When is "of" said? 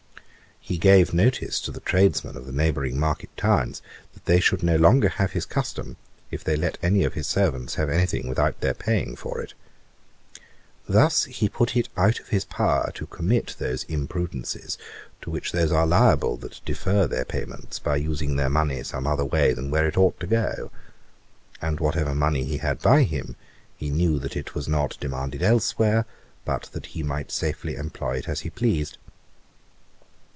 2.37-2.45, 7.03-7.15, 12.19-12.27